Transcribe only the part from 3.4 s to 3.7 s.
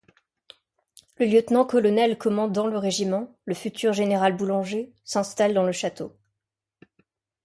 le